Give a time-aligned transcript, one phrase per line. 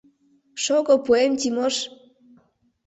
[0.63, 1.75] —Шого, пуэм, Тимош.